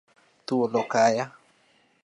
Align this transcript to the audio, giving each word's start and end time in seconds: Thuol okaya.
Thuol 0.45 0.73
okaya. 0.81 1.25